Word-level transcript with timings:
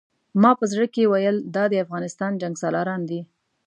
ما 0.41 0.51
په 0.59 0.65
زړه 0.71 0.85
کې 0.93 1.09
ویل 1.11 1.37
دا 1.55 1.63
د 1.69 1.73
افغانستان 1.85 2.31
جنګسالاران 2.41 3.01
دي. 3.09 3.19